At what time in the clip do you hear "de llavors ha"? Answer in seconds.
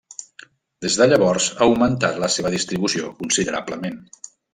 1.01-1.61